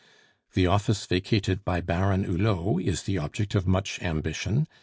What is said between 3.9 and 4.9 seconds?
ambition.